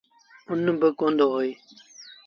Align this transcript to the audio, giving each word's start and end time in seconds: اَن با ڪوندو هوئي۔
اَن 0.51 0.61
با 0.79 0.87
ڪوندو 0.99 1.25
هوئي۔ 1.33 1.51